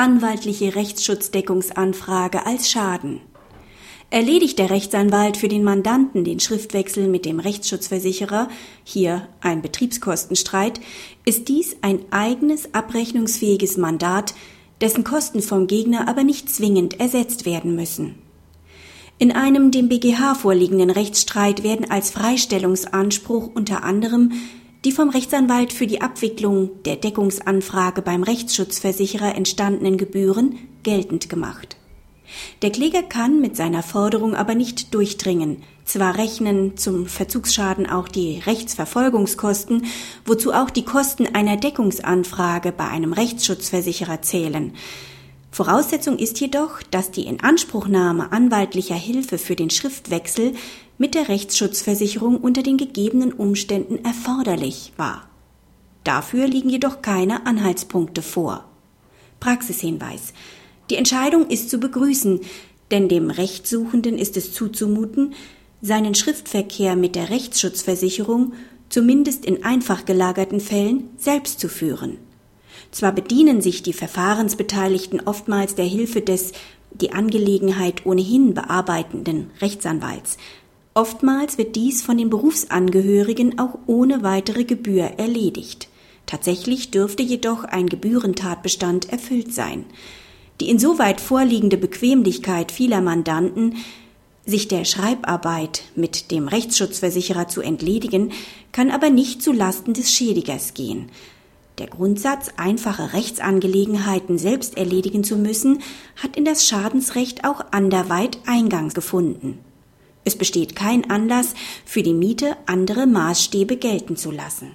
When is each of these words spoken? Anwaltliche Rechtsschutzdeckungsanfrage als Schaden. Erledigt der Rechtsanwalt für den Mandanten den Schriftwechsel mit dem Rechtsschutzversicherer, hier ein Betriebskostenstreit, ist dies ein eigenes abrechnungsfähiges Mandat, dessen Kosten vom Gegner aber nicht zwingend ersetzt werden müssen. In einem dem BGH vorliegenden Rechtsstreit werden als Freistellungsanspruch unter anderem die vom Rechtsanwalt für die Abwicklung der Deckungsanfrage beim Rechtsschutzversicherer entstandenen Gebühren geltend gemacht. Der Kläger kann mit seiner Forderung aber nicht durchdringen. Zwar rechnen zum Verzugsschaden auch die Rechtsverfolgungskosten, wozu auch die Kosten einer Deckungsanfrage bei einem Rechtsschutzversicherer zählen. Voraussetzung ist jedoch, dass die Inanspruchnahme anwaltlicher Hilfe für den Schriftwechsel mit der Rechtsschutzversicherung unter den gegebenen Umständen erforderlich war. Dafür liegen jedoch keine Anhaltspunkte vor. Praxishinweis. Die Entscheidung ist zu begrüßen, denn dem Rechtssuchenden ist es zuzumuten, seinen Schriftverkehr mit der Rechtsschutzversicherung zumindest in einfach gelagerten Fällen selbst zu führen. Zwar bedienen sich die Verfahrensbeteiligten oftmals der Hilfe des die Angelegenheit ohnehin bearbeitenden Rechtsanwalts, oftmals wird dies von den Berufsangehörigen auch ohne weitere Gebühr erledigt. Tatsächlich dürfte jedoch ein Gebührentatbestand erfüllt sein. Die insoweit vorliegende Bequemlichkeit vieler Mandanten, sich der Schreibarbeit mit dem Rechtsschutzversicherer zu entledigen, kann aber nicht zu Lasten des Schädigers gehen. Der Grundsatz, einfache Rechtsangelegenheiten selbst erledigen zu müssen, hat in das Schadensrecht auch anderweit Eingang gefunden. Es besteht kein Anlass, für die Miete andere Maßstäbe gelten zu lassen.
Anwaltliche 0.00 0.76
Rechtsschutzdeckungsanfrage 0.76 2.46
als 2.46 2.70
Schaden. 2.70 3.20
Erledigt 4.08 4.58
der 4.58 4.70
Rechtsanwalt 4.70 5.36
für 5.36 5.48
den 5.48 5.62
Mandanten 5.62 6.24
den 6.24 6.40
Schriftwechsel 6.40 7.06
mit 7.06 7.26
dem 7.26 7.38
Rechtsschutzversicherer, 7.38 8.48
hier 8.82 9.28
ein 9.42 9.60
Betriebskostenstreit, 9.60 10.80
ist 11.26 11.48
dies 11.48 11.76
ein 11.82 12.00
eigenes 12.10 12.72
abrechnungsfähiges 12.72 13.76
Mandat, 13.76 14.32
dessen 14.80 15.04
Kosten 15.04 15.42
vom 15.42 15.66
Gegner 15.66 16.08
aber 16.08 16.24
nicht 16.24 16.48
zwingend 16.48 16.98
ersetzt 16.98 17.44
werden 17.44 17.76
müssen. 17.76 18.14
In 19.18 19.32
einem 19.32 19.70
dem 19.70 19.90
BGH 19.90 20.34
vorliegenden 20.34 20.88
Rechtsstreit 20.88 21.62
werden 21.62 21.90
als 21.90 22.10
Freistellungsanspruch 22.10 23.50
unter 23.52 23.84
anderem 23.84 24.32
die 24.84 24.92
vom 24.92 25.10
Rechtsanwalt 25.10 25.72
für 25.72 25.86
die 25.86 26.00
Abwicklung 26.00 26.82
der 26.84 26.96
Deckungsanfrage 26.96 28.02
beim 28.02 28.22
Rechtsschutzversicherer 28.22 29.34
entstandenen 29.34 29.98
Gebühren 29.98 30.58
geltend 30.82 31.28
gemacht. 31.28 31.76
Der 32.62 32.70
Kläger 32.70 33.02
kann 33.02 33.40
mit 33.40 33.56
seiner 33.56 33.82
Forderung 33.82 34.34
aber 34.34 34.54
nicht 34.54 34.94
durchdringen. 34.94 35.62
Zwar 35.84 36.16
rechnen 36.16 36.76
zum 36.76 37.06
Verzugsschaden 37.06 37.88
auch 37.90 38.08
die 38.08 38.38
Rechtsverfolgungskosten, 38.38 39.86
wozu 40.24 40.52
auch 40.52 40.70
die 40.70 40.84
Kosten 40.84 41.26
einer 41.34 41.56
Deckungsanfrage 41.56 42.72
bei 42.72 42.88
einem 42.88 43.12
Rechtsschutzversicherer 43.12 44.22
zählen. 44.22 44.74
Voraussetzung 45.50 46.18
ist 46.18 46.40
jedoch, 46.40 46.82
dass 46.90 47.10
die 47.10 47.26
Inanspruchnahme 47.26 48.30
anwaltlicher 48.32 48.94
Hilfe 48.94 49.36
für 49.36 49.56
den 49.56 49.70
Schriftwechsel 49.70 50.54
mit 50.96 51.14
der 51.14 51.28
Rechtsschutzversicherung 51.28 52.36
unter 52.36 52.62
den 52.62 52.76
gegebenen 52.76 53.32
Umständen 53.32 54.04
erforderlich 54.04 54.92
war. 54.96 55.28
Dafür 56.04 56.46
liegen 56.46 56.70
jedoch 56.70 57.02
keine 57.02 57.46
Anhaltspunkte 57.46 58.22
vor. 58.22 58.64
Praxishinweis. 59.40 60.32
Die 60.88 60.96
Entscheidung 60.96 61.48
ist 61.48 61.70
zu 61.70 61.78
begrüßen, 61.78 62.40
denn 62.90 63.08
dem 63.08 63.30
Rechtssuchenden 63.30 64.18
ist 64.18 64.36
es 64.36 64.52
zuzumuten, 64.52 65.34
seinen 65.82 66.14
Schriftverkehr 66.14 66.96
mit 66.96 67.14
der 67.14 67.30
Rechtsschutzversicherung 67.30 68.52
zumindest 68.88 69.44
in 69.44 69.64
einfach 69.64 70.04
gelagerten 70.04 70.60
Fällen 70.60 71.08
selbst 71.16 71.60
zu 71.60 71.68
führen. 71.68 72.18
Zwar 72.90 73.12
bedienen 73.12 73.60
sich 73.60 73.82
die 73.82 73.92
Verfahrensbeteiligten 73.92 75.20
oftmals 75.26 75.74
der 75.74 75.84
Hilfe 75.84 76.20
des 76.20 76.52
die 76.92 77.12
Angelegenheit 77.12 78.04
ohnehin 78.04 78.54
bearbeitenden 78.54 79.50
Rechtsanwalts, 79.60 80.38
oftmals 80.94 81.56
wird 81.58 81.76
dies 81.76 82.02
von 82.02 82.18
den 82.18 82.30
Berufsangehörigen 82.30 83.58
auch 83.58 83.78
ohne 83.86 84.22
weitere 84.22 84.64
Gebühr 84.64 85.04
erledigt. 85.16 85.88
Tatsächlich 86.26 86.90
dürfte 86.90 87.22
jedoch 87.22 87.64
ein 87.64 87.88
Gebührentatbestand 87.88 89.10
erfüllt 89.10 89.52
sein. 89.52 89.84
Die 90.60 90.68
insoweit 90.68 91.20
vorliegende 91.20 91.76
Bequemlichkeit 91.76 92.70
vieler 92.70 93.00
Mandanten, 93.00 93.76
sich 94.46 94.68
der 94.68 94.84
Schreibarbeit 94.84 95.82
mit 95.94 96.30
dem 96.30 96.48
Rechtsschutzversicherer 96.48 97.48
zu 97.48 97.62
entledigen, 97.62 98.32
kann 98.72 98.90
aber 98.90 99.10
nicht 99.10 99.42
zu 99.42 99.52
Lasten 99.52 99.94
des 99.94 100.12
Schädigers 100.12 100.74
gehen. 100.74 101.10
Der 101.80 101.88
Grundsatz, 101.88 102.50
einfache 102.58 103.14
Rechtsangelegenheiten 103.14 104.36
selbst 104.36 104.76
erledigen 104.76 105.24
zu 105.24 105.36
müssen, 105.36 105.80
hat 106.14 106.36
in 106.36 106.44
das 106.44 106.66
Schadensrecht 106.66 107.44
auch 107.46 107.64
anderweit 107.70 108.38
Eingang 108.44 108.90
gefunden. 108.90 109.58
Es 110.22 110.36
besteht 110.36 110.76
kein 110.76 111.10
Anlass, 111.10 111.54
für 111.86 112.02
die 112.02 112.12
Miete 112.12 112.58
andere 112.66 113.06
Maßstäbe 113.06 113.78
gelten 113.78 114.16
zu 114.16 114.30
lassen. 114.30 114.72